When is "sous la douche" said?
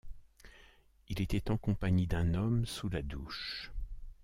2.65-3.71